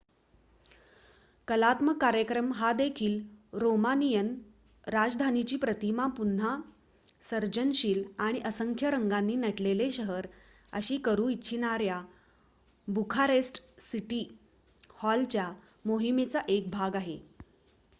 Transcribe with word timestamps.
कलात्मक 1.47 1.97
कार्यक्रम 2.01 2.51
हा 2.53 2.71
देखील 2.73 3.19
रोमानियन 3.55 4.31
राजधानीची 4.87 5.57
प्रतिमा 5.57 6.07
पुन्हा 6.17 6.55
सर्जनशील 7.21 8.03
आणि 8.19 8.39
असंख्य 8.45 8.89
रंगांनी 8.89 9.35
नटलेले 9.37 9.89
शहर 9.91 10.27
अशी 10.73 10.97
करू 11.03 11.29
इच्छिणाऱ्या 11.29 12.01
बुखारेस्ट 12.87 13.61
सिटी 13.83 14.23
हॉलच्या 14.97 15.51
मोहिमेचा 15.85 16.41
एक 16.49 16.69
भाग 16.71 16.95
आहे 16.95 17.19